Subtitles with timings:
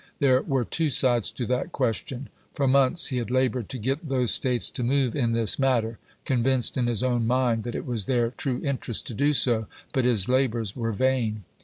[0.17, 2.29] There were two sides to that question.
[2.55, 6.43] For months he had labored to get those States to move in this matter, con
[6.43, 10.03] vinced in his own mind that it was their true interest to do so, but
[10.03, 11.43] his labors were vain.